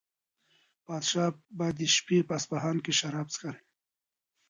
پادشاه 0.85 1.31
به 1.57 1.67
د 1.77 1.79
شپې 1.95 2.17
په 2.27 2.33
اصفهان 2.39 2.77
کې 2.85 2.91
شراب 2.99 3.27
څښل. 3.33 3.55